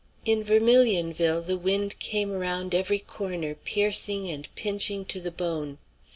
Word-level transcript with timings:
In 0.25 0.41
Vermilionville 0.43 1.43
the 1.45 1.59
wind 1.59 1.99
came 1.99 2.31
around 2.31 2.73
every 2.73 2.97
corner 2.97 3.53
piercing 3.53 4.27
and 4.31 4.49
pinching 4.55 5.05
to 5.05 5.19
the 5.21 5.29
bone. 5.29 5.77